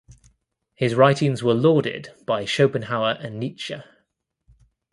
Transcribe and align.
His 0.73 0.95
writings 0.95 1.43
were 1.43 1.53
lauded 1.53 2.09
by 2.25 2.43
Schopenhauer 2.43 3.19
and 3.19 3.39
Nietzsche. 3.39 3.83